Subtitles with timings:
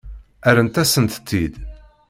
[0.53, 1.55] Rrant-asent-tt-id.